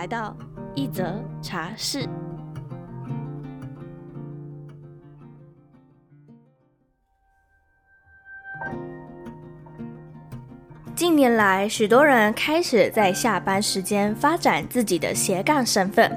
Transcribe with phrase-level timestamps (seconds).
[0.00, 0.34] 来到
[0.74, 2.08] 一则茶室。
[10.94, 16.10] 近年来，许多人开始在下班时间发展自己的斜杠身份。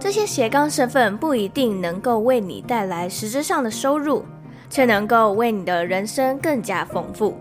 [0.00, 4.24] 这些斜杠身份不一定能够为你带来实质上的收入，
[4.68, 7.38] 却能够为你的人生更加丰富。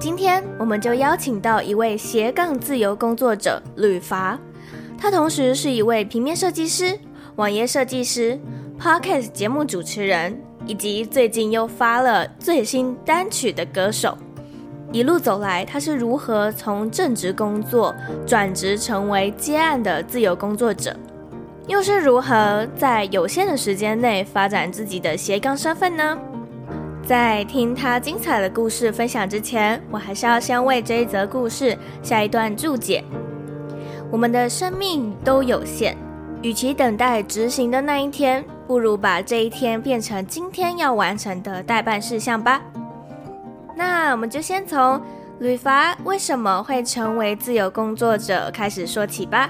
[0.00, 4.38] 今天我们就邀请到一位斜杠自由工作者吕伐，
[5.02, 6.96] 他同时是一位平面设计师、
[7.34, 8.38] 网页设计师、
[8.80, 14.16] Podcast 节目主持人，以及最近又发了最新单曲的歌手。
[14.92, 17.92] 一路走来，他是如何从正职工作
[18.24, 20.96] 转职成为接案的自由工作者，
[21.66, 26.16] 又是如何在有限的时间内发展自己的斜杠身份呢？
[27.04, 33.02] 在听他精彩的故事分享之前，我还是要先为这一则故事下一段注解。
[34.12, 35.96] 我们的生命都有限，
[36.42, 42.60] 与其等待执行的那一天，不如把这一天变成今天要完成的待办事项吧。
[43.74, 45.00] 那我们就先从
[45.38, 49.48] 吕伐为什么会成为自由工作者开始说起吧。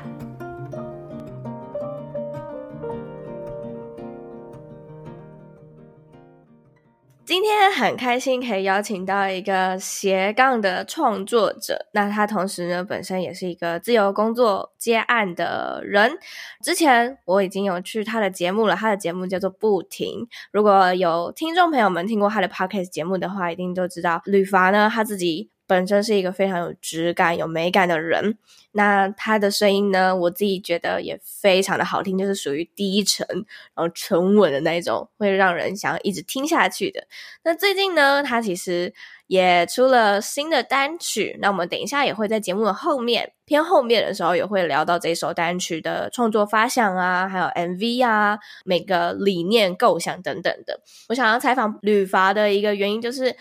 [7.24, 16.18] 今天很开心可以邀请到一个斜杠的创作者，那他同时呢，本身也是一个自由工作接案的人。
[16.64, 20.26] 之前我已经有去他的节目了，他的节目叫做不停。
[20.52, 25.50] 如果有听众朋友们听过他的 podcast 节目的话，一定都知道吕伐呢，他自己。
[25.72, 28.36] 本身是一个非常有质感、有美感的人，
[28.72, 33.26] 那他的声音呢，我自己觉得也非常的好听，就是属于低沉
[33.74, 37.06] 然后沉稳的那种，会让人想要一直听下去的。
[37.42, 38.92] 那最近呢，他其实
[39.28, 50.82] 也出了新的单曲，那我们等一下也会在节目的后面偏后面的时候也会聊到这首单曲的创作发想啊，还有 MV 啊，每个理念构想等等的。
[51.08, 53.34] 我想要采访吕伐的一个原因就是。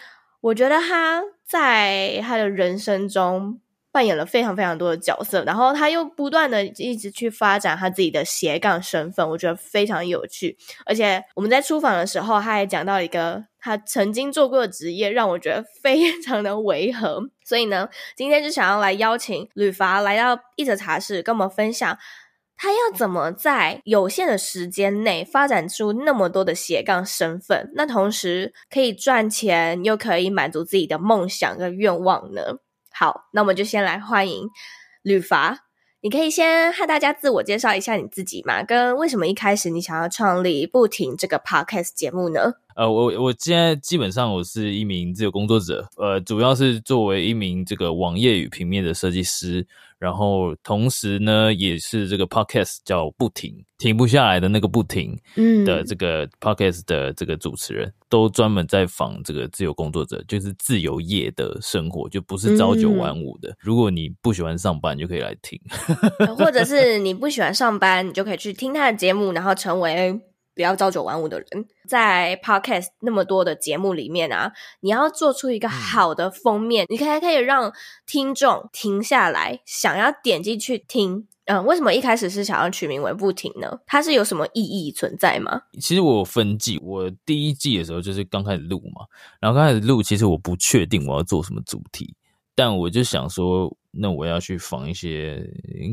[0.44, 3.60] 我觉得他在他的人生中
[3.92, 10.58] 扮演了非常非常多的角色，然后他又不断的一直去发展他自己的斜杠身份，我觉得非常有趣。
[10.86, 17.22] 而且我们在出访的时候，他还讲到一个他曾经做过的职业，让我觉得非常的违和。
[17.44, 21.98] 所以呢，今天就想要来邀请吕伐来到一则茶室，跟我们分享。
[22.64, 27.72] 他要怎么在有限的时间内发展出那么多的斜杠身份？
[27.74, 32.60] 那同时可以赚钱，又可以满足自己的梦想跟愿望呢？
[32.94, 34.48] 好，那我们就先来欢迎
[35.02, 35.66] 吕伐。
[36.02, 38.62] 你可以先和大家自我介绍一下你自己吗？
[38.62, 42.54] 跟为什么一开始你想要创立不停这个 podcast 节目呢？
[42.76, 49.66] 呃，我我现在基本上我是一名自由工作者，呃，主要是作为一名这个网页与平面的设计师。
[50.02, 63.50] 然后同时呢，也是这个 podcast 叫不停，停不下来的那个不停，嗯，的这个 podcast 的这个主持人，嗯、都专门在访这个自由工作者，就是自由业的生活，就不是朝九晚五的。
[63.50, 65.62] 嗯、如果你不喜欢上班，就可以来听，
[66.36, 70.20] 或者是你不喜欢上班，你就可以去听他的节目，然后成为。
[70.54, 74.52] 不要朝九晚五的人，在 Podcast 那么多的节目里面啊，
[74.82, 77.72] 你要做出一个好的封面，嗯、你可以可以让
[78.06, 81.28] 听众停下来，想要点进去听。
[81.46, 83.80] 嗯，为什么一开始是想要取名为不停呢？
[83.86, 85.64] 它是有什么意义存在吗？
[85.80, 89.06] 其实我有分季，我第一季的时候就是刚开始录嘛，
[89.40, 92.16] 然后刚开始录，其实我不确定我要做什么主题。
[92.54, 95.46] 但我就想说，那我要去访一些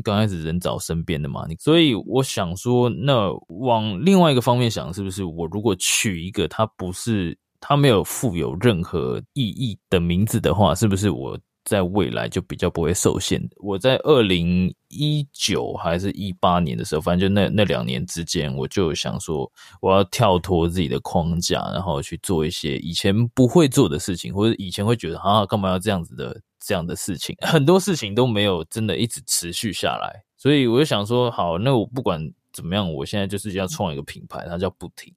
[0.03, 11.39] 刚开始人找身边的嘛，你所以我想说，那往另外一个方面想，是不是我如果取一个它不是它没有附有任何意义的名字的话，是不是我？
[11.65, 13.39] 在未来就比较不会受限。
[13.57, 30.23] 我在二零一九还是一八年的时候，反正就那那两年之间，我就想说，我要跳脱自己的框架，然后去做一些以前不会做的事情，或者以前会觉得啊，干嘛要这样子的这样的事情，很多事情都没有真的一直持续下来。
[30.37, 35.13] 所以我就想说，好，那我不管怎么样，我现在就是要创一个品牌，它叫不停。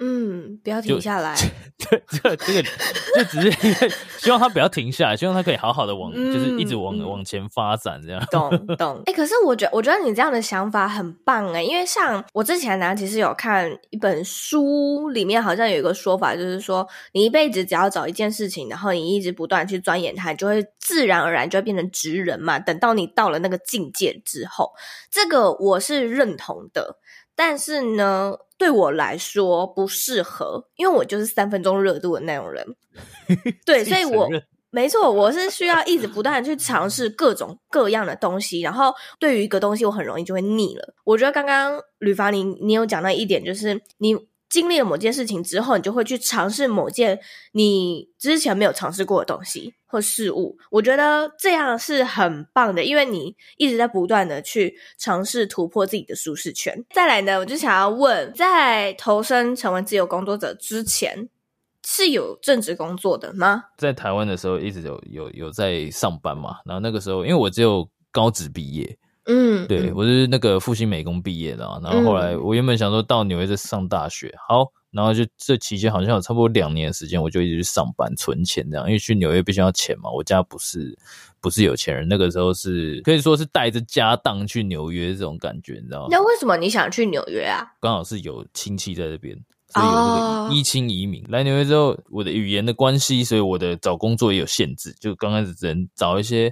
[0.00, 1.34] 嗯，不要停下来。
[1.78, 8.24] 对，这个这个就只是因为希望他不要停下来，希望他可以好好的往，嗯、就是一直往、嗯、往前发展这样。
[8.30, 8.96] 懂懂。
[9.06, 22.58] 哎、欸，可是我觉得我觉得你这样的想法很棒哎，因为像我之前呢，其实有看一本书，里面好像有一个说法，就是说你一辈子只要找一件事情，然后你一直不断去钻研它，你就会自然而然就会变成职人嘛。
[22.58, 24.72] 等到你到了那个境界之后，
[25.10, 26.98] 这个我是认同的。
[27.38, 32.66] 但是呢，对我来说不适合，因为我就是三分钟热度的那种人。
[33.64, 34.28] 对， 所以我
[34.70, 38.60] 没错，我是需要一直不断的去尝试各种各样的东西。
[38.62, 40.94] 然后对于一个东西，我很容易就会腻了。
[41.04, 44.16] 我觉得刚刚吕凡你你有讲到一点，就是你。
[44.48, 47.20] 经历了某件事情之后，你就会去尝试某件
[47.52, 50.56] 你之前没有尝试过的东西或事物。
[50.70, 56.84] 我觉得这样是很棒的，因为你一直在不断的去尝试突破自己的舒适圈。
[56.94, 61.28] 再来呢，我就想要问，在投身成为自由工作者之前，
[61.86, 63.64] 是有正职工作的吗？
[63.76, 66.56] 在台湾的时候，一直有有有在上班嘛。
[66.64, 68.98] 然后那个时候，因为我只有高职毕业。
[69.30, 80.96] 嗯，对，我是那个复兴美工毕业的啊，然后后来我原本想说到纽约再上大学，好，然后就这期间好像有差不多两年的时间，我就一直去上班存钱这样，因为去纽约必须要钱嘛，我家不是
[81.42, 86.08] 不是有钱人，那个时候是可以说是带着家当去纽约这种感觉，你知道吗？
[86.10, 87.66] 那为什么你想去纽约啊？
[87.82, 89.36] 刚好是有亲戚在这边，
[89.68, 91.32] 所以有那个移亲移民、oh.
[91.32, 96.50] 来纽约之后，我的语言的关系，所以我的找工作也有限制，就刚开始只能找一些。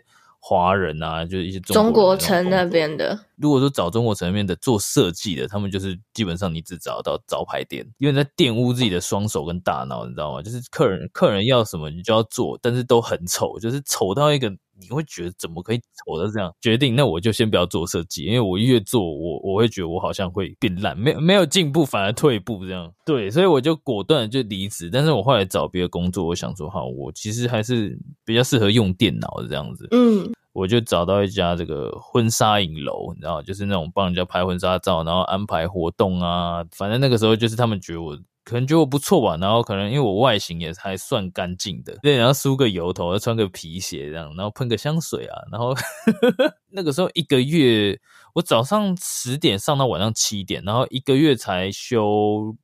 [0.49, 3.19] 华人啊，就是一些中国，城那边的。
[3.35, 10.41] 如果说找中国城那边的做设计的，他们就是基本上你只找到招牌店，因为在玷污自己的双手跟大脑，你知道吗？
[10.41, 14.49] 就是客人客人要什么你就要做，但是都很丑，就是丑到一个
[14.81, 16.53] 你会觉得怎么可以丑到这样？
[16.61, 22.93] 决定那我就先不要做设计，因为我越做我我会觉得我好像会变烂，没有没有进步反而退步这样。
[23.05, 24.91] 对，所以我就果断就离职。
[24.93, 29.89] 但是我后来找别的工作，我想说哈，我其实还是比较适合用电脑的这样子。
[29.91, 30.33] 嗯。
[30.53, 36.65] 我就找到一家这个婚纱影楼，你知道，就是那种帮人家拍婚纱照，然后安排活动啊。
[36.73, 45.75] 反正那个时候就是他们觉得我可能觉得我不错吧，然后可能因为我外形也还算干净的，对，然后梳个油头，穿个皮鞋这样，然后喷个香水啊，然后
[46.71, 47.99] 那个时候一个月
[48.35, 52.55] 我早上十点上到晚上七点，然后一个月才休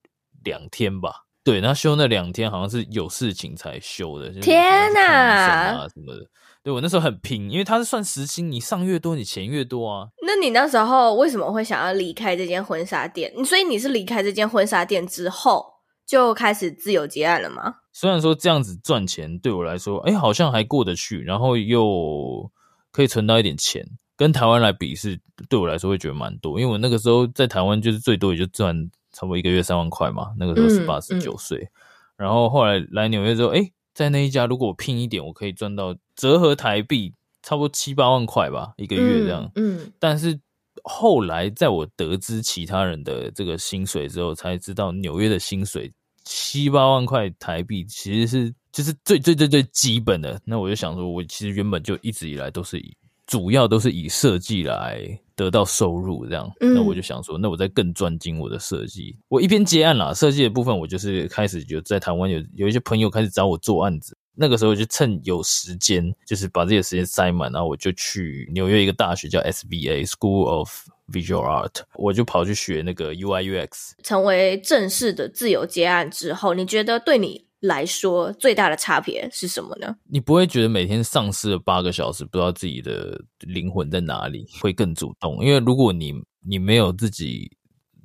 [0.44, 1.25] 两天吧。
[1.44, 4.31] 对，然后休那两天好像是有事情才休的。
[4.40, 4.62] 天
[4.93, 5.02] 哪！
[5.02, 6.25] 啊什么的。
[6.62, 10.06] 对，我那时候很拼，因为他是算时薪，你上越多，你钱越多啊。
[10.25, 13.32] 那你那时候为什么会想要离开这间婚纱店？
[13.44, 15.71] 所以你是离开这间婚纱店之后
[16.06, 17.76] 就开始自由接案了吗？
[17.93, 22.50] 虽然说这样子赚钱对我来说，哎，好像还过得去，然后又
[22.90, 25.19] 可以存到一点钱，跟台湾来比是
[25.49, 26.60] 对我来说会觉得蛮多。
[26.60, 31.69] 因为我那个时候在台湾就是最多也就赚差不多一个月三万块嘛，那个时候是八十九岁，
[32.16, 33.70] 然后后来来纽约之后，哎。
[33.94, 37.12] 在那一家，如果我拼一点，我可以赚到折合台币
[37.43, 39.43] 差不多七八万块吧，一个月这样。
[39.55, 40.40] 嗯，嗯，但是
[40.84, 45.93] 后来在我得知其他人的这个薪水之后，才知道纽约的薪水
[46.25, 50.40] 七八万块台币其实是就是最最最最基本的。
[50.44, 52.96] 那我就想说，我其实原本就一直以来都是以。
[53.25, 59.17] 主要都是以设计来得到收入，这样，那我就想说，那我再更专精我的设计。
[59.29, 64.14] 我一边接案啦，设计的部分，我就是开始就在台湾有有一些朋友开始找我做案子。
[64.34, 70.70] 那个时候就趁有时间，就是把自己的时间塞满，然后我就去纽约一个大学叫 SVA School of
[71.08, 73.93] Visual Art，我就跑去学那个 UI UX。
[74.03, 79.94] 成为正式的自由接案之后，你觉得对你来说最大的差别是什么呢？
[80.08, 85.44] 你不会觉得每天丧失了八个小时，不知道自己的灵魂在哪里，会更主动。
[85.44, 87.51] 因为如果你你没有自己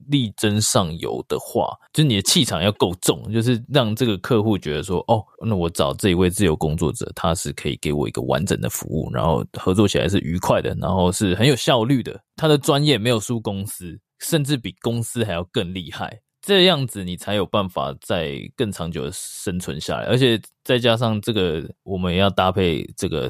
[0.09, 12.19] 力争上游的话，就你的气场要够重，就是让这个客户觉得说，哦，那我找这一位自由工作者，他是可以给我一个完整的服务，然后合作起来是愉快的，然后是很有效率的。
[12.35, 16.19] 他的专业没有输公司，甚至比公司还要更厉害。
[16.39, 23.27] 这样子你才有办法在更长久的生存下来，而且再加上这个，我们也要搭配这个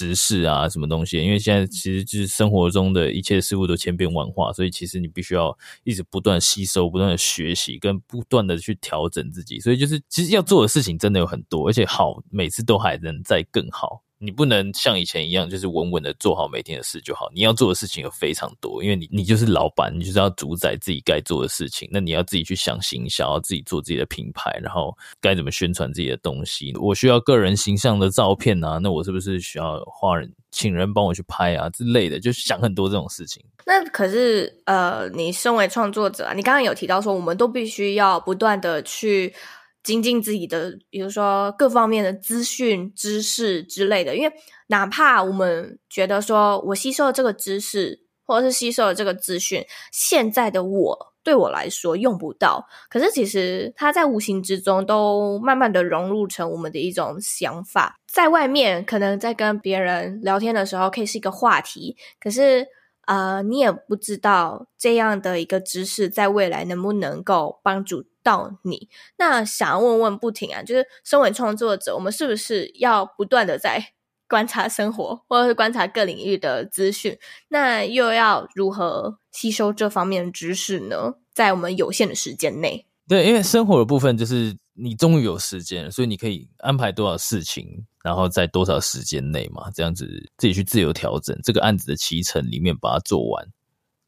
[0.00, 1.22] 时事啊，什么东西？
[1.22, 9.60] 因为现在其实就是生活中的一切事物都千变万化，所以其实你必须要一直不断吸收、不断的学习，跟不断的去调整自己。
[9.60, 14.02] 所以就是其实要做的事情真的有很多，而且好，每次都还能再更好。
[14.22, 17.30] 你不能像以前一样，就是稳稳的做好每天的事就好。
[17.34, 21.88] 你要做的事情有非常多，因为你你就是老板，你就是要主宰自己该做的事情。
[21.90, 26.70] 那你要自己去想行销，要自己做自己的品牌，然后该怎么宣传自己的东西。
[26.76, 32.20] 我需要个人形象的照片啊，那我是不是需要花人请人帮我去拍啊之类的？
[32.20, 33.42] 就想很多这种事情。
[33.64, 39.34] 那可是呃，你身为创作者，你刚刚有提到说，我们都必须要不断的去。
[39.82, 44.14] 精进自己的，比如说各方面的资讯、知识之类的。
[44.16, 44.32] 因为
[44.68, 57.98] 哪怕我们觉得说我吸收了这个知识，或者是吸收了这个资讯，现在的我对我来说用不到，可是其实它在无形之中都慢慢的融入成我们的一种想法。
[58.06, 62.66] 在外面可能在跟别人聊天的时候，可以是一个话题，可是
[63.06, 68.88] 呃，你也不知道这样的一个知识在未来能不能够帮助到你。
[69.16, 73.92] 那想要问问不停啊，就是身为创作者，我们是不是要不断的在
[74.28, 77.18] 观察生活，或者是观察各领域的资讯？
[77.48, 81.14] 那又要如何吸收这方面的知识呢？
[81.32, 93.48] 在我们有限的时间内，对，因为生活的部分就是你终于有时间了，所以你可以安排多少事情，然后在多少时间内嘛，这样子自己去自由调整这个案子的期程里面把它做完。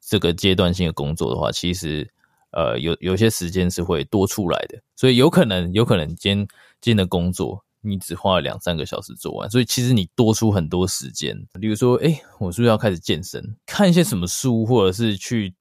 [0.00, 2.12] 这个阶段性的工作的话，其实。
[2.52, 6.46] 呃，有有些时间是会多出来的，所以有可能，有可能今天
[6.80, 11.36] 今天的工作你只花了两三个小时做完，所以其实你多出很多时间。
[11.60, 13.42] 比如说，诶，我是不是要开始健身？
[13.66, 15.54] 看一些什么书，或者是去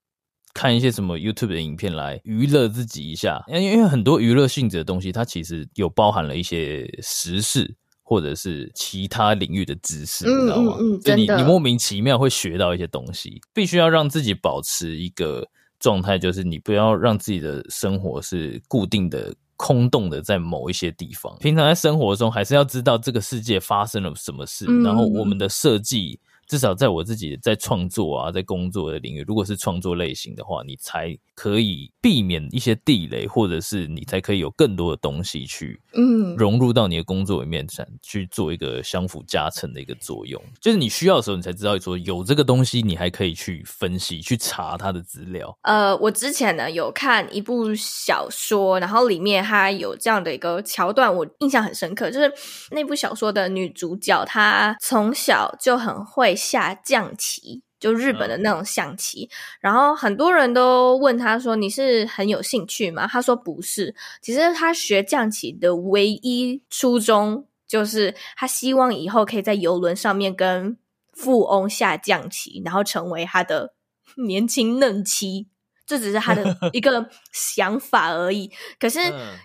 [0.53, 3.43] 看一些什么 YouTube 的影片来娱乐自己一下？
[3.47, 10.75] 因为因为很多娱乐性质的东西，它其实有包含了一些时事或者是其他领域的知识，你知道吗？
[10.77, 15.47] 嗯嗯嗯，就你你莫名其妙会学到一些东西，必须要让自己保持一个。
[15.81, 21.35] 状态就是你不要让自己的生活是固定的、空洞的，在某一些地方。
[21.41, 26.17] 平常在生活中，还是要知道这个世界发生了什么事，嗯、然后我们的设计。
[26.51, 37.65] 至少在我自己在创作啊，在工作的领域，如果是创作类型的话，你才可以避免一些地雷，或者是你才可以有更多的东西去嗯融入到你的工作里面，
[38.01, 40.43] 去做一个相辅加成的一个作用。
[40.59, 45.57] 就是你需要的时候，你才知道说有这个东西，你还可以去分析、去查它的资料。
[45.61, 52.29] 呃，我之前呢有看一部小说，然后里面它有这样的一个桥段，我印象很深刻，就是
[52.71, 56.35] 那部小说的女主角她从小就很会。
[56.41, 70.77] 下象棋，就日本的那种象棋，嗯、然后很多人都问他说：“你是很有兴趣吗？”他说：“不是，其实他学象棋的唯一初衷就是他希望以后可以在游轮上面跟
[71.13, 73.73] 富翁下象棋，然后成为他的
[74.25, 75.47] 年轻嫩妻。
[75.85, 78.51] 这只是他的 一个想法而已。
[78.79, 78.99] 可是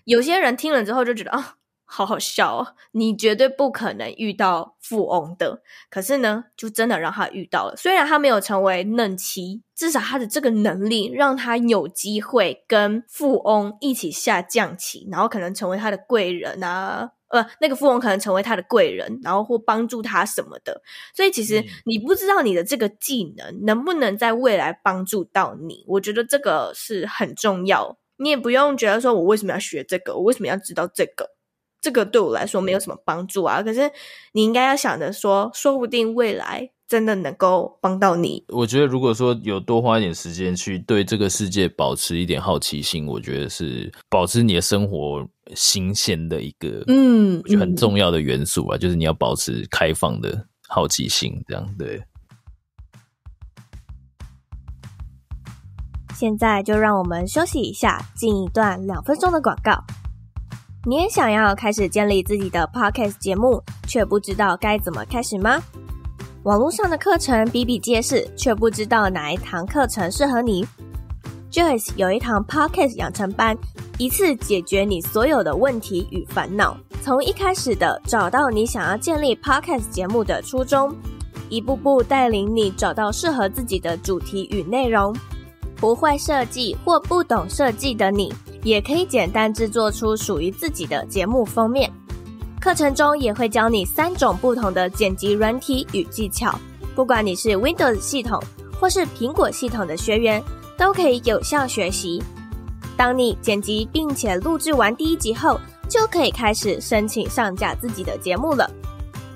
[0.04, 1.56] 有些人听了之后就觉得啊。”
[1.86, 2.74] 好好笑哦！
[2.90, 7.74] 你绝对不可能遇到富翁的，可是呢，就真的让他遇到了。
[7.76, 17.12] 虽然他没有成为嫩妻，至少他的这个能力让他有机会跟富翁一起下象棋，然后可能成为他的贵人啊。
[17.28, 20.80] 呃，那个富翁可能成为他的贵人，然后或帮助他什么的。
[21.12, 27.96] 所以其实你不知道你的这个技能能不能在未来帮助到你，我觉得这个是很重要。
[28.18, 31.30] 你也不用觉得说我为什么要学这个，我为什么要知道这个。
[31.86, 33.88] 这个对我来说没有什么帮助啊，可是
[34.32, 38.44] 你应该要想着说，说不定未来真的能够帮到你。
[38.48, 45.24] 我觉得如果说有多花一点时间去对这个世界保持一点好奇心，我觉得是保持你的生活
[45.54, 52.02] 新鲜的一个嗯，就很重要的元素啊，嗯、就是你要保持开放的好奇心，这样对。
[56.16, 59.84] 现在就让我们休息一下，进一段两分钟的广告。
[60.88, 65.60] 你也想要开始建立自己的 podcast 节目，却不知道该怎么开始吗？
[66.44, 70.64] 网络上的课程比比皆是，却不知道哪一堂课程适合你。
[71.50, 73.58] Joyce 有一堂 podcast 养成班，
[73.98, 76.76] 一次解决你所有的问题与烦恼。
[77.02, 80.94] 从一开始的找到你想要建立 podcast 节目的初衷，
[81.48, 85.12] 一步步带领你找到适合自己的主题与内容。
[85.76, 91.92] 不会设计或不懂设计的你，也可以简单制作出属于自己的节目封面。
[92.60, 96.58] 课程中也会教你三种不同的剪辑软体与技巧，
[96.94, 98.42] 不管你是 Windows 系统
[98.80, 100.42] 或是苹果系统的学员，
[100.76, 102.22] 都可以有效学习。
[102.96, 108.68] 当你剪辑并且录制完第一集后，就可以开始申请上架自己的节目了。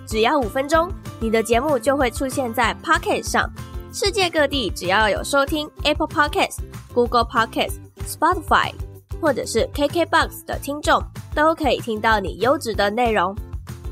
[0.06, 3.48] 只要五分钟，你的节目就会出现在 Pocket 上。
[3.92, 6.58] 世界各地只要有收听 Apple Podcast、
[6.94, 7.74] Google Podcast、
[8.06, 8.72] Spotify。
[9.20, 10.98] 或者是 KKBOX 的听众
[11.34, 13.36] 都可以听到你优质的内容。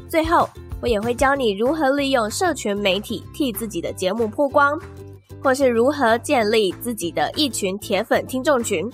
[0.08, 0.48] 最后，
[0.80, 4.80] 我也会教你如何利用社群媒体替自己的节目曝光，
[5.42, 8.90] 或是如何建立自己的一群铁粉听众群。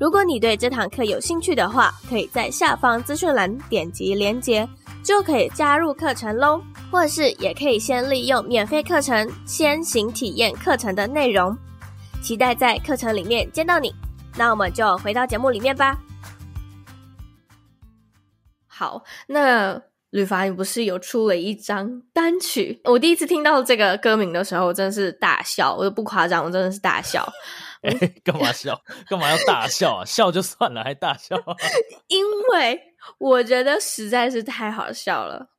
[0.00, 4.68] 如果你对这堂课有兴趣的话，可以在下方资讯栏点击链接，
[5.04, 6.60] 就可以加入课程喽。
[6.90, 11.56] 或是也可以先利用免费课程先行体验课程的内容。
[12.22, 13.94] 期待在课程里面见到你。
[14.36, 15.98] 那我们就回到节目里面吧。
[18.66, 22.80] 好，那吕凡，你不是有出了一张单曲？
[22.84, 27.26] 我第一次听到这个歌名的时候，我真的是大笑，我都不夸张，我真的是大笑。
[27.82, 28.78] 哎、欸，干嘛笑？
[29.08, 30.04] 干嘛要大笑啊？
[30.04, 31.36] 笑就算了，还大笑？
[32.08, 32.78] 因为
[33.18, 35.55] 我觉得实在是太好笑了。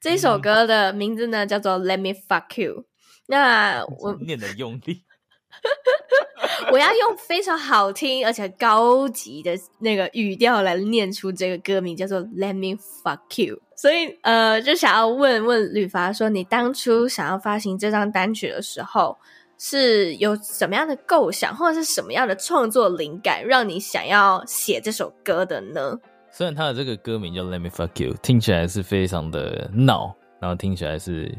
[0.00, 2.82] 这首歌的名字呢，叫做《Let Me Fuck You》。
[3.26, 5.04] 那我念的用力。
[6.70, 13.60] 我要用非常好听而且高级的那个语调来念出这个歌名，叫做 “Let Me Fuck You”。
[13.74, 19.16] 所以，呃，就想要问问吕伐说，你当初想要发行这张单曲的时候，
[19.58, 25.98] 是有什么样的构想，或者是什么样的创作灵感，让你想要写这首歌的呢？
[26.38, 31.36] 虽然他的这个歌名叫 “Let Me Fuck You”，听起来是非常的闹，然后听起来是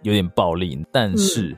[0.00, 1.50] 有点暴力，但是。
[1.50, 1.56] 嗯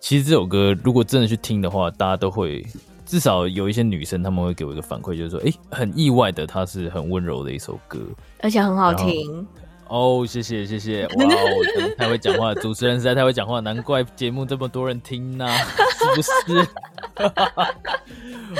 [0.00, 2.66] 其实这首歌如果真的去听的话，大家都会
[3.06, 8.00] 至少有一些女生他们会给我一个反馈，就是说，哎，很意外的，它是很温柔的一首歌，
[8.40, 9.46] 而且很好听。
[9.86, 15.56] 哦，谢谢谢谢， 哇哦，太会讲话，主持人实在太会讲话，难怪节目这么多人听呢、啊，
[15.94, 16.68] 是不是？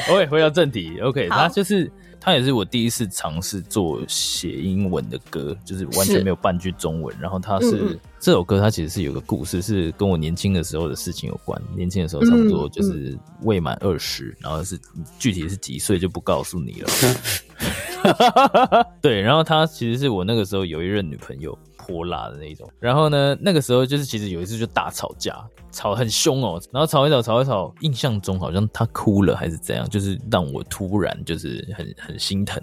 [0.13, 1.91] OK，回到正题，OK，他就是。
[2.25, 7.13] 他也是我第一次尝试做写英文的歌，就是完全没有半句中文。
[7.21, 11.61] 然后他是、嗯、这首歌，它其实是有个故事，是跟我年轻的时候的事情有关。
[11.75, 14.79] 年轻的时候差不多就是未满二十、嗯，然后是
[15.19, 16.89] 具体是几岁就不告诉你了。
[19.03, 21.59] 对，然后他其实是我那个时候有一任女朋友。
[21.85, 32.63] 泼辣的那种，然后呢，那个时候就是其实有一次就大吵架，吵很凶哦，然后吵一吵，吵一吵，印象中好像他哭了还是怎样，就是让我突然就是很很心疼，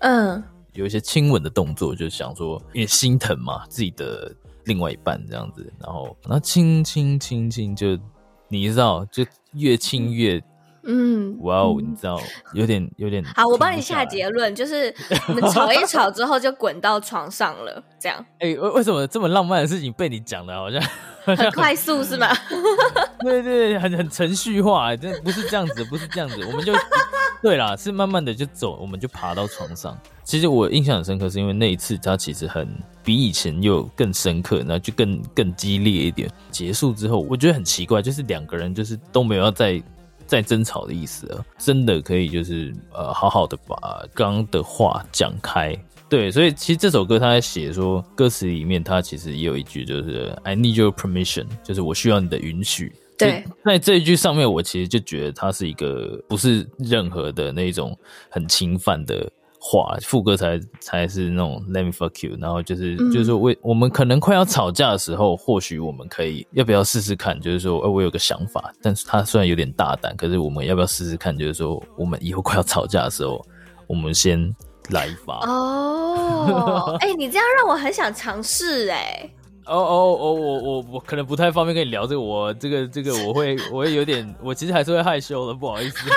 [0.00, 0.42] 嗯，
[0.74, 4.30] 有一些亲吻的动作，就想说因为心疼嘛，自己的
[4.64, 7.98] 另外一半这样子，然后然后亲亲亲亲，就
[8.48, 10.42] 你知道，就越亲越。
[10.90, 12.18] 嗯，哇哦，你知道，
[12.54, 14.92] 有点有点好，我帮你下结论，就是
[15.28, 18.18] 我们吵一吵之后就滚到床上了，这样。
[18.38, 20.82] 哎、欸，为为什么这么浪漫的事情被你讲的，好像
[21.24, 22.28] 很快速是吗？
[23.20, 26.72] 对对对，很很程序化，真不是这样子，不是这样子，我们就
[27.42, 29.94] 对啦，是慢慢的就走，我们就爬到床上。
[30.24, 32.66] 其实我印象很深刻，是因为那一次他其实很
[33.04, 36.30] 比以前又更深刻，然后就更更激烈一点。
[36.50, 39.82] 结束之后，我觉得很奇怪，就是两个人就是都没有要再。
[40.28, 45.74] 在争吵的意思啊，真的可以就是呃，好好的把刚刚的话讲开。
[46.08, 52.92] 对，所以其实这首歌他在写说，歌词里面他其实也有一句就是 I need your permission，就是我需要你的允许。
[53.18, 57.98] 对，在这一句上面，我其实就觉得它是一个不是任何的那种
[58.30, 59.28] 很侵犯的。
[59.70, 67.38] 话副歌才才是那种 Let me fuck you，然后就是、嗯、就是说，为我们可能快要吵架的时候，或许我们可以要不要试试看？
[67.38, 71.36] 就是说，呃，我有个想法，但是他虽然有点大胆，可是我们要不要试试看？
[71.36, 73.44] 就是说，我们以后快要吵架的时候，
[73.86, 74.54] 我们先
[74.88, 75.46] 来一发。
[75.46, 79.30] 哦，哎、欸，你这样让我很想尝试哎。
[79.66, 86.08] 哦哦哦，我我我可能不太方便跟你聊这个，我这个这个我会我会有点，我其实还是会害羞的，不好意思。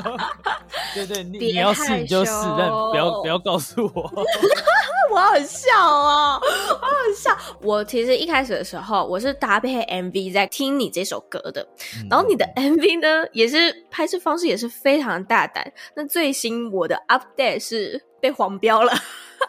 [0.94, 4.10] 对对，你你要试你就试，但不要不要告诉我。
[5.12, 7.36] 我好笑哦，我好笑。
[7.60, 11.62] 我其实一开始的时候，我是搭配 MV 在听你这首歌的，
[12.00, 15.72] 嗯、然后你的 MV 呢，也是拍摄方式也是非常大胆。
[15.94, 18.92] 那最新我的 update 是被黄标了。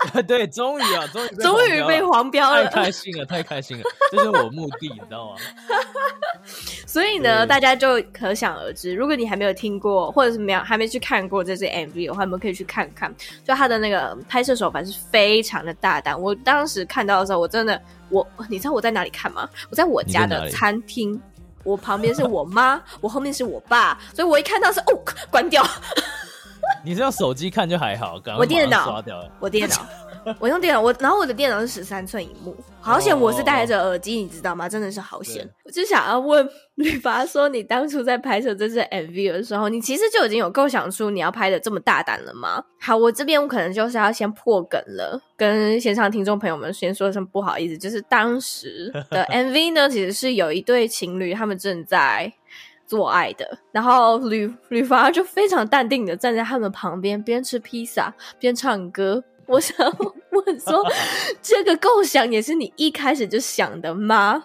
[0.27, 5.37] 对，终于啊，终于终于被黄标了，太开心了，太开心了，这是我目的，你知道吗？
[6.85, 13.13] 所以呢，大家就可想而知，如果你还没有听过，或者是没有还没去看过这支 MV 的话，你们可以去看看。
[13.43, 16.19] 就他的那个拍摄手法是非常的大胆。
[16.19, 19.49] 我当时看到的时候，我真的，我你知道我在哪里看吗？
[19.69, 21.19] 我在我家的餐厅，
[21.63, 25.65] 我旁边是我妈，我后面是我爸，所以我一看到是哦，关掉。
[26.83, 29.85] 你是用手机看就还好，我电脑刷掉了，我电脑，
[30.39, 34.69] 我用电脑，我然后我的电脑是十三寸荧幕，好险我是戴着耳机，你知道吗？
[34.69, 35.47] 真的是好险。
[35.63, 42.63] 我就想要问吕伐说，你当初在拍摄这支 MV 的时候，你其实就已经有构想出你要拍的这么大胆了吗？
[42.79, 52.31] 好，我这边我可能就是要先破梗了，跟线上听众朋友们先说声不好意思，就是当时的 MV 呢，其实是有一对情侣，他们正在。
[52.85, 59.23] 做爱的，然后吕吕伐就非常淡定的站在他们旁边，边吃披萨边唱歌。
[59.47, 59.77] 我想
[60.31, 60.83] 问说，
[61.41, 64.43] 这个构想也是你一开始就想的吗？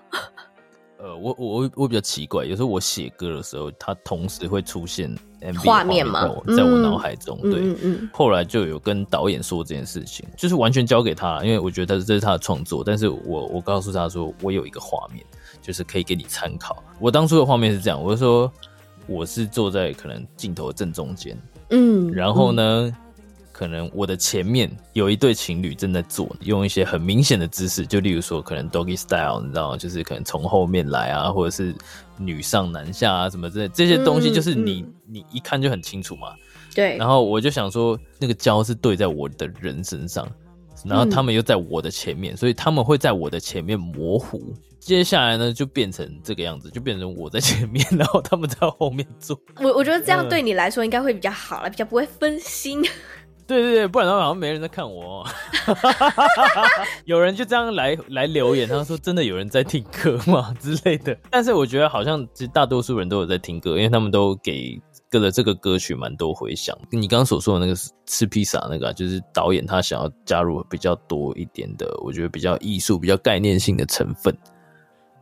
[0.99, 6.29] 呃，我我我比较奇怪，有时候我写歌的时候，它同时会出现 MV 画面吗？
[6.49, 15.25] 在我脑海中，嗯、对，嗯嗯，后来就有跟导演说这件事情，就是完全交给他，因为我觉得这是他的创作，但是我我告诉他说，我有一个画面，
[15.61, 16.83] 就是可以给你参考。
[16.99, 18.53] 我当初的画面是这样，我就说
[19.07, 21.37] 我是坐在可能镜头正中间，
[21.71, 22.63] 嗯，然后呢。
[22.87, 22.97] 嗯
[23.53, 29.77] 可能我的前面有一对情侣正在做，用一些很明显的姿势，就例如说可能 doggy style，你知道？
[29.77, 31.75] 就是可能从后面来啊，或者是
[32.17, 36.29] 女上男下啊，什么之类这些东西，就是你、嗯、你一看就很清楚嘛。
[36.75, 36.97] 对。
[36.97, 40.27] 然后我就想说，那个胶是对在我的人身上，
[40.83, 44.55] 然后他们又在我的前面，嗯、所以他们会在我的前面模糊。
[44.81, 49.39] 接下来呢，就变成这个样子，就变成我在前面，然后他们在后面做。
[49.61, 52.83] 我我觉得这样对你来说应该会比较好了，比较不会分心。
[53.47, 55.27] 对对对，不然的话好像没人在看我。
[57.05, 61.17] 有人就这样来来留言，他说：“真的有人在听歌吗？”之类的。
[61.31, 66.79] 但是我觉得好像其实大多数人都有在听歌，因为他们都给歌的这个歌曲蛮多回响。
[66.93, 74.33] 你刚刚所说的那个吃披萨那个啊，就是导演他想要加入比较多一点的，我觉得比较艺术、比较概念性的成分，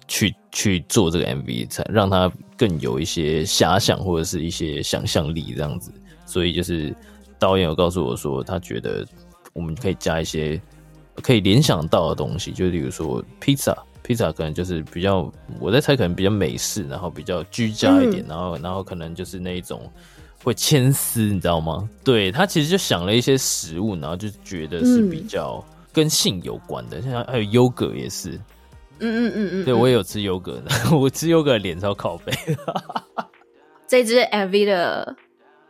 [0.09, 5.93] 去去做这个 MV，才让他更有一些遐想或者是一些想象力这样子。
[6.27, 6.93] 所以就是。
[7.41, 9.07] 导演有告诉我说，他觉得
[9.53, 10.61] 我们可以加一些
[11.23, 19.89] 可以联想到的东西，就比如说披萨，披萨可能就是比较，我在猜可能比较美式，然后比较居家一点，嗯、然后然后可能就是那一种
[20.43, 21.89] 会牵丝，你知道吗？
[22.03, 28.37] 对，他其实就想了一些食物，然后就觉得是比较跟性有关的，像还有优格也是，
[29.01, 32.33] 嗯嗯嗯嗯，对我也有吃优格的， 我吃优格的脸超靠北，
[33.87, 35.17] 这支 MV 的。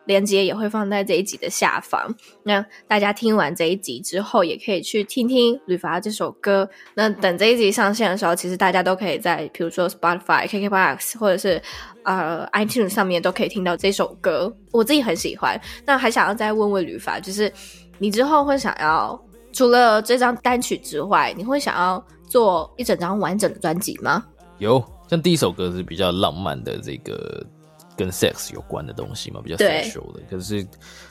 [0.09, 2.17] 链接也会放在这一集的下方。
[2.43, 6.67] 那大家听完这一集之后，也可以去听听吕伐这首歌。
[6.95, 11.61] 那等这一集上线的时候，其实大家都可以在，比如说 Spotify、KKBOX 或者是
[12.05, 14.51] 呃 iTunes 上面都可以听到这首歌。
[14.73, 15.61] 我自己很喜欢。
[15.85, 17.53] 那还想要再问问吕伐，就是
[17.99, 24.25] 你之后会想要除了这张单曲之外，你会想要做一整张完整的专辑吗？
[24.59, 27.45] 有，像第一首歌是比较浪漫的这个。
[27.97, 30.21] 跟 sex 有关的东西嘛，比较 sexual 的。
[30.31, 30.64] 可是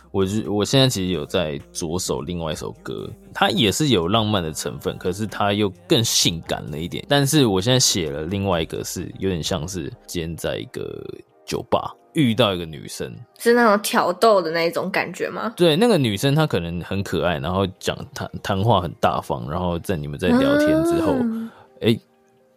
[0.10, 7.06] 我我现在其实有在着手另外一首歌，它也是有浪漫的成分，可是它又更性感了一点。
[7.10, 11.06] 但是我现在写了另外一个，是有点像是今天在一个
[11.46, 15.54] 酒吧遇到一个女生，是那种挑逗的那一种感觉吗？
[15.56, 21.16] 对，那个女生她可能很可爱，然后讲谈谈话很大方，然后在你们在聊天之后，
[21.82, 21.96] 哎、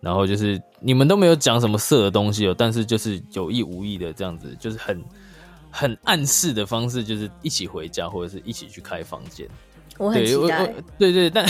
[0.01, 4.99] 然后就是你们都没有讲什么色的东西哦，但是就是有意无意的这样子，就是很
[5.71, 9.47] 很暗示的方式，就是一起回家或者是一起去开房间。
[10.01, 10.67] 我很期待，
[10.99, 11.47] 对，对对，但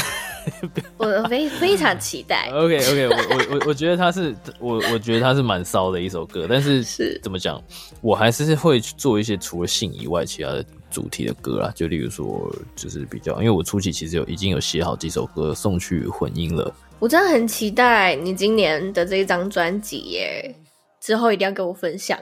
[0.99, 2.51] 我非非常期待。
[2.53, 7.63] OK OK，我我我我觉得他是我我觉得他是蛮骚的一首歌，但是是怎么讲，
[8.01, 16.75] 我还是会去做一些除了性以外其他的主题的歌啦，就例如说就是比较，因为我初期其实有已经有写好几首歌送去混音了。
[16.99, 20.53] 我真的很期待你今年的这一张专辑耶，
[21.01, 22.19] 之后一定要跟我分享。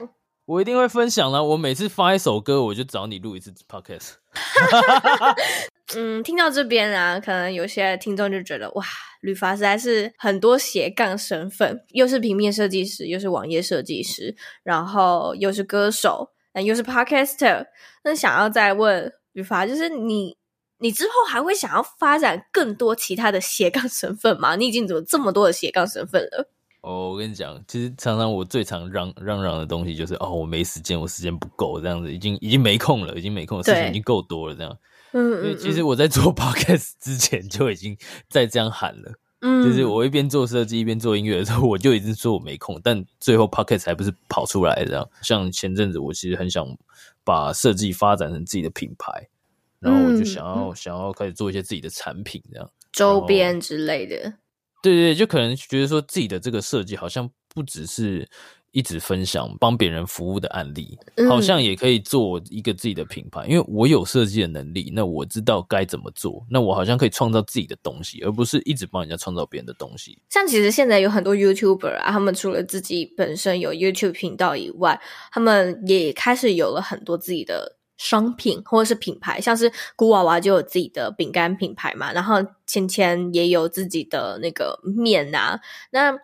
[0.49, 4.13] 我一定会分享啦，我每次发一首歌，我就找你录一次 podcast。
[5.95, 8.83] 嗯，听到这边啊，可能有些听众就觉得哇，
[9.21, 17.67] 吕法实在是很多斜杠身份，又是平面设计师，又是网页设计师，然后又是歌手，那又是 podcaster。
[18.03, 20.35] 那想要再问吕法，就是你。
[20.81, 24.55] 你之后还会想要发展更多其他的斜杠身份吗？
[24.55, 26.49] 你已经有这么多的斜杠身份了。
[26.81, 34.77] 哦，我跟你讲，其实常常我最常嚷嚷嚷的东西就是哦，我没时间，我时间不够，这样子已经已经没空了，已经没空了，事情已经够多了，这样。
[35.11, 37.97] 嗯，因为其实我在做 podcast 之前就已经
[38.29, 39.11] 在这样喊了，
[39.41, 45.09] 嗯，就是我一边做设计一边做音乐的时候，我就已经说我没空，但最后 podcast 还不是跑出来这样。
[45.21, 46.65] 像前阵子我其实很想
[47.23, 49.27] 把设计发展成自己的品牌。
[49.81, 54.33] 然后我就想要、嗯、想要开始做一些自己的产品，这样周边之类的。
[54.81, 58.27] 对对，就可能觉得说自己的这个设计好像不只是
[58.71, 63.45] 一直分享帮别人服务的案例，嗯、好像也可以做一个自己的品牌。
[63.47, 70.21] 因为我有设计的能力，那我知道该怎么做，那我好像可以创造自己的东西，而不是一直帮人家创造别人的东西。
[70.29, 77.78] 像其实现在有很多 YouTuber 啊，他们除了自己本身有 YouTube 频道以外，他们也开始有了很多自己的。
[77.99, 85.59] 商品或者是品牌，像是古娃娃就有自己的饼干品牌嘛，然后芊芊也有自己的那个面啊。
[85.91, 86.17] 那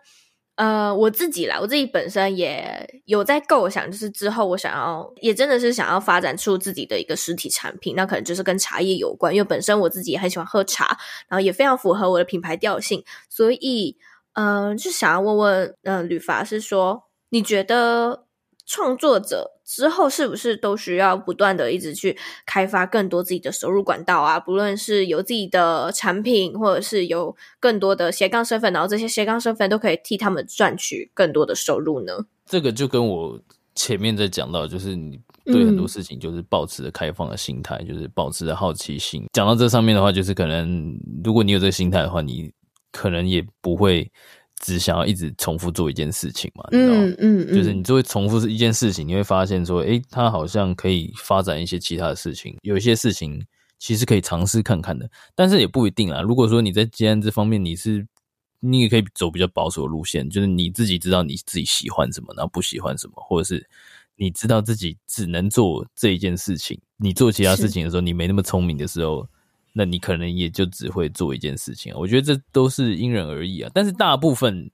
[0.54, 13.98] 呃，我自己啦，我自己本身也有在构想，就是之后我想要，也真的是想要发展出自己的一个实体产品，那可能就是跟茶叶有关，因为本身我自己也很喜欢喝茶，然后也非常符合我的品牌调性，所以，
[14.32, 18.24] 嗯、呃，就想要问问，嗯、呃，吕法是说，你觉得
[18.64, 24.38] 创作者之后是不是都需要不断的一直去开发更多自己的收入管道啊？
[24.38, 32.26] 不论是有自己的产品，或者是有更多的斜杠身份，然后这些斜杠身份都可以替他们赚取更多的收入呢？
[32.46, 33.40] 这个就跟我
[33.74, 39.24] 前面在讲到，就是你对很多事情就是保持着开放的心态，嗯、就是保持着好奇心。
[39.32, 42.52] 讲到这上面的话，就是可能如果你有这个心态的话，你
[42.92, 44.08] 可能也不会。
[44.62, 46.64] 只想要一直重复做一件事情嘛？
[46.72, 52.56] 嗯嗯，就是你就会重复是一件事情，你会发现说，诶，它好像可以发展一些其他的事情。
[52.62, 53.44] 有一些事情
[53.78, 56.22] 其实可以尝试看看的，但是也不一定啦。
[56.22, 58.06] 如果说你在接案这方面，你是
[58.60, 63.68] 你也可以走比较保守的路线，就是你自己知道你自己喜欢什么，然后不喜欢什么，或者是
[64.16, 69.28] 你知道自己只能做这一件事情，你做其他事情的时候，你没那么聪明的时候。
[69.78, 73.70] 那你可能也就只会做一件事情，我觉得这都是因人而异啊。
[73.74, 74.70] 但是大部分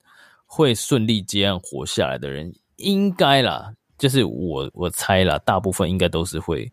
[0.47, 6.71] 会顺利接案活下来的人，应该啦，就是我我猜啦，大部分应该都是会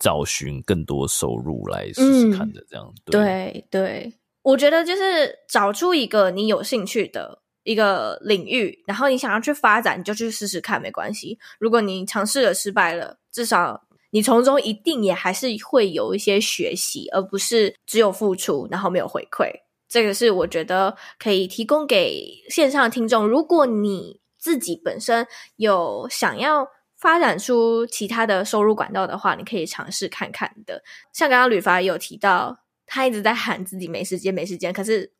[0.00, 2.66] 找寻更多收入来试试看的。
[2.68, 11.38] 这样、对，对，我觉得就是找出一个你有兴趣的一个领域，然后你想要去发展，你就去试试看，没关系。
[11.60, 13.86] 如果你尝试了失败了，至少。
[14.12, 19.50] 你从中一定也还是会有一些学习，而不是只有付出然后没有回馈。
[19.88, 23.26] 这个是我觉得可以提供给线上的听众。
[23.26, 30.82] 如果你自己本身有想要发展出其他的收入管道的话，你可以尝试看看的。
[31.12, 34.72] 像刚刚吕法有提到，他一直在喊自己没时间，没时间。
[34.72, 35.10] 可是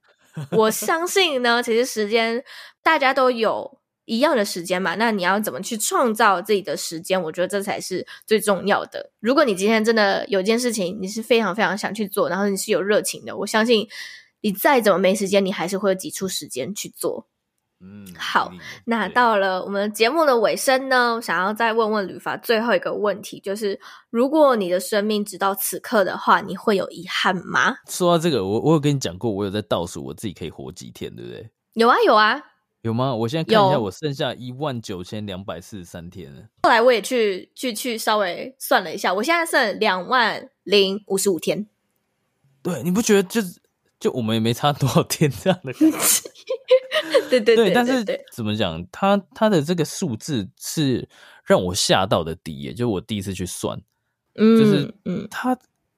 [0.50, 2.44] 我相信呢，其实时间
[2.83, 3.78] 大家都有。
[4.05, 7.23] 一样的时间嘛，那你要怎么去创造自己的时间？
[7.23, 9.11] 我觉得这才是最重要的。
[9.21, 13.87] 如果你今天真的有件事情，你是非常非常想去做，然后你是有热情的，我相信
[14.41, 17.29] 你再怎么没时间，你还是会挤出时间去做。
[17.85, 18.53] 嗯，好，
[18.85, 27.75] 那到了我们节目的尾声呢，想要再问问吕法最后一个问题，就是如果你的生命直到此刻的话，你会有遗憾吗？
[27.88, 31.51] 说到这个，我我有跟你讲过，我有在倒数我自己可以活几天，对不对？
[31.75, 32.41] 有啊，有啊。
[32.83, 33.14] 有吗？
[33.14, 36.42] 我现在看一下，我剩下一万九千两百四十三天了。
[36.64, 41.66] 后来我也去去去稍微算了一下，我现在剩两万零五十五天。
[42.61, 43.61] 对，你不觉得就是
[44.01, 45.99] 就我们也没差多少天这样的感觉？
[47.31, 48.85] 对对对，但是怎么讲？
[48.90, 51.09] 他他的这个数字是
[51.45, 53.81] 让我吓到的低耶，就是我第一次去算，
[54.35, 55.57] 嗯，就是嗯，他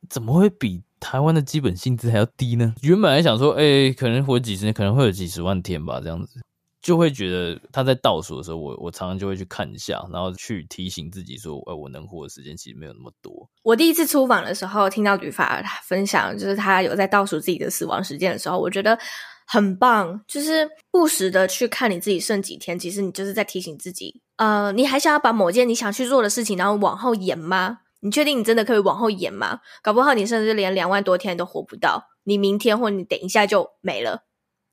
[0.09, 2.75] 怎么会比台湾的基本薪资还要低呢？
[2.83, 6.41] 原本还想说，哎、欸，可能活几十年，可能会有几十万天吧，这样子。
[6.85, 13.49] 就会觉得他在倒数的时候，我我常常就会去看一下，然后去提醒自己说，哎，我能活的时间其实没有那么多。
[13.63, 18.99] 我第一次出访的时候，听到吕法分享，就是他有在倒数自己的死亡时间的时候，我觉得
[19.47, 27.79] 很棒，就是不时的去看你自己剩几天，其实你就是在提醒自己，呃，你还想要把某件你想去做的事情，然后往后延吗？
[28.01, 29.61] 你确定你真的可以往后延吗？
[29.83, 34.25] 搞不好你甚至连两万多天都活不到，你明天或你等一下就没了。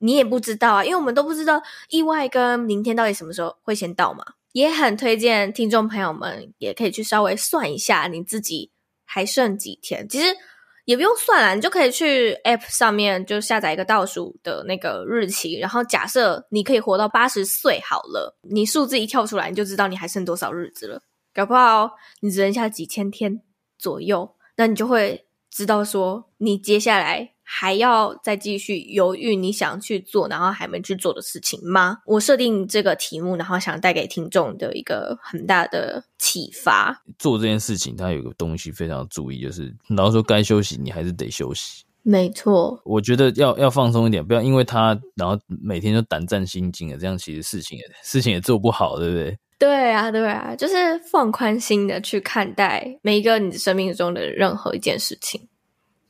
[0.02, 4.24] 你也不知道啊，因为我们都不知道意外跟明天到底什么时候会先到嘛。
[4.52, 8.70] 也很推荐听众朋友们也可以去稍微算一下你自己
[9.06, 10.06] 还剩几天。
[10.06, 10.36] 其实
[10.84, 21.00] 也不用算了，你就可以去 App 上面就下载一个倒数的那个日期，然后假设你可以活到八十岁好了，你数字一跳出来，你就知道你还剩多少日子了。
[21.32, 23.40] 搞不好你只剩下几千天
[23.78, 27.31] 左右，那你就会知道说你接下来。
[27.54, 31.98] 还要再继续犹豫你想去做，然后还没去做的事情吗？
[32.06, 37.02] 我设定这个题目，然后想带给听众的一个很大的启发。
[37.18, 41.84] 做这件事情，它有个东西非常注意，就是然后说该休息，你还是得休息。
[42.02, 49.38] 没错，我觉得要要放松一点，不要因为他然后每天就胆战心惊的，这样其实事情也事情也做不好，对不对？
[49.60, 55.40] 对啊，对啊，就是放宽心的去看待每一个你生命中的任何一件事情。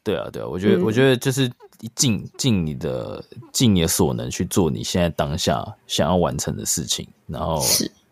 [0.05, 1.51] 对啊，对啊，我觉得，嗯、我觉得就是
[1.95, 7.61] 尽尽你的尽你的所能去做你现在当下想要完成的事情，然后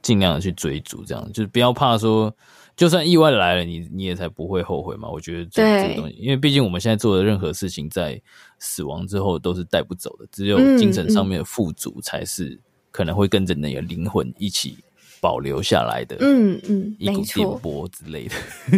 [0.03, 2.35] 尽量的去追逐，这样就是不要怕说，
[2.77, 5.09] 就算意外来了，你你也才不会后悔嘛。
[5.09, 8.21] 我觉得这这个东西，因为毕竟我们现在做的任何事情，在
[8.59, 12.59] 死亡之后都是带不走的，只有精神上面的富足，才是
[12.91, 14.79] 可能会跟着你的灵魂一起
[15.21, 16.17] 保留下来的。
[16.21, 18.35] 嗯嗯，一股电波之类的。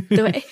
[0.16, 0.42] 对。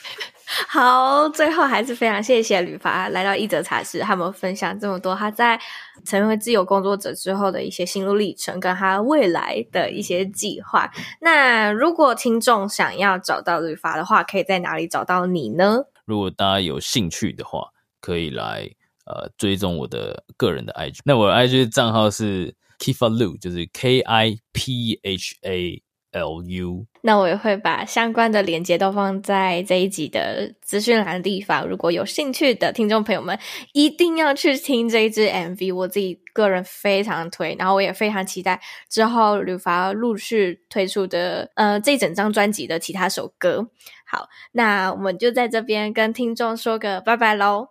[0.69, 5.59] 好，最后还是非常谢谢吕法来到一则茶室，他们分享这么多他在
[6.05, 10.91] 成为自由工作者之后的一些心路历程，跟他未来的一些计划。
[11.21, 15.85] 那如果听众想要找到吕法的话，可以在哪里找到你呢？
[16.05, 17.69] 如果大家有兴趣的话，
[18.01, 18.69] 可以来
[19.07, 20.99] 呃追踪我的个人的 IG。
[21.05, 25.83] 那我的 IG 账号是 Kipha Lu，就是 K I P H A。
[26.13, 31.67] L U，那我也会把相关的链接都放在这一集的资讯栏的地方。
[31.67, 33.39] 如果有兴趣的听众朋友们，
[33.73, 43.69] 一定要去听这一支 MV，我自己个人非常推，然后我也非常期待之后吕法陆续推出的呃这整张专辑的其他首歌。
[44.05, 47.69] 好，那我们就在这边跟听众说个拜拜喽，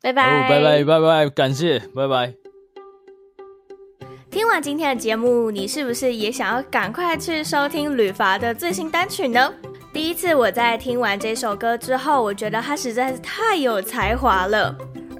[0.00, 2.41] 拜拜，拜拜，拜拜，感谢，拜拜。
[4.32, 9.52] 听完今天的节目，你是不是也想要赶快去收听吕伐的最新单曲呢？
[9.92, 14.74] 第一次我在听完这首歌之后，我觉得他实在是太有才华了。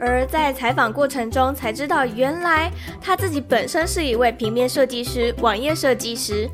[0.05, 2.69] 而在采访过程中才知道，原来
[3.01, 6.51] 他自己本身是一位平面设计师、网页设计师。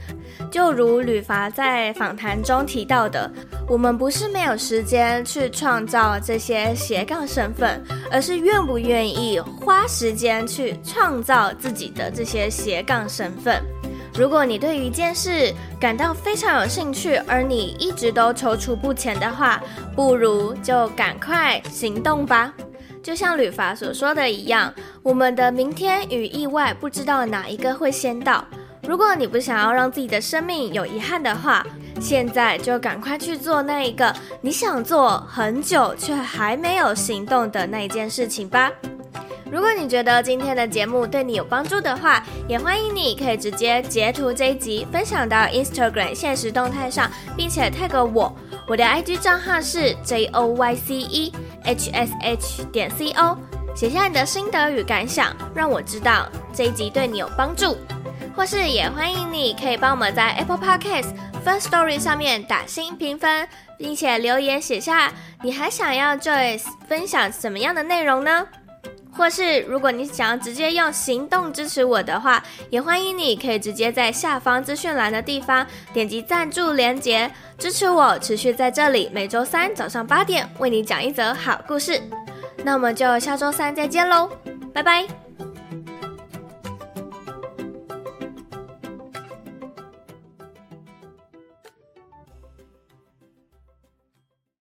[0.51, 3.31] 就如吕法在访谈中提到的，
[3.67, 13.63] 我们不是没有时间去创造这些斜杠身份，而是愿不愿意花时间去创造自己的这些斜杠身份。
[14.15, 19.61] 如果你对于一件事感到非常有兴趣，而你一直都踌躇不前的话，
[19.95, 22.53] 不如就赶快行动吧。
[23.09, 24.71] 就像吕伐所说的一样，
[25.03, 28.44] 我们的明天与意外不知道哪一个会先到。
[28.83, 31.66] 如果你不想要让自己的生命有遗憾的话，
[31.99, 38.71] 现在就赶快去做那一个你想做很久却还没有行动的那一件事情吧。
[39.51, 48.35] 如果你觉得今天的节目对你有帮助的话，也欢迎你可以直接截图这一集分享到 Instagram 现实动态上，并且 tag 我，
[48.67, 51.33] 我的 IG 账号是 J O Y C E
[51.65, 53.39] H S H 点 C O，
[53.75, 57.77] 写下你的心得与感想，让我知道这一集对你有帮助。
[58.37, 61.09] 或是也欢迎你可以帮我们在 Apple Podcast
[61.45, 65.11] Firstory 上面打星评分，并且留言写下
[65.43, 68.47] 你还想要 Joyce 分享什么样的内容呢？
[69.18, 77.28] 或是如果你想要直接用行动支持我的话，也欢迎你可以直接在下方资讯栏的地方点击赞助连接，
[77.59, 82.00] 支持我持续在这里每周三早上八点为你讲一则好故事。
[82.62, 84.31] 那我们就下周三再见喽，
[84.72, 85.28] 拜拜。